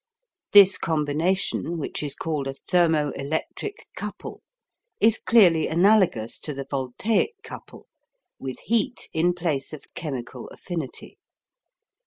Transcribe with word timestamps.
This 0.51 0.79
combination, 0.79 1.77
which 1.77 2.01
is 2.01 2.15
called 2.15 2.47
a 2.47 2.55
"thermo 2.55 3.11
electric 3.11 3.85
couple," 3.95 4.41
is 4.99 5.19
clearly 5.19 5.67
analogous 5.67 6.39
to 6.39 6.55
the 6.55 6.65
voltaic 6.67 7.35
couple, 7.43 7.85
with 8.39 8.57
heat 8.61 9.09
in 9.13 9.35
place 9.35 9.73
of 9.73 9.93
chemical 9.93 10.47
affinity. 10.47 11.19